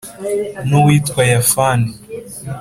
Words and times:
n'uwitwa 0.67 1.21
yafani 1.31 1.89